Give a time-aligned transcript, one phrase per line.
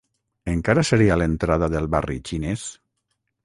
[0.53, 2.69] Encara seria l'entrada del barri xinés?